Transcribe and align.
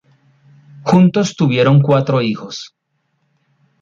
Juntos 0.83 1.35
tuvieron 1.35 1.79
cuatro 1.83 2.23
hijos. 2.23 2.73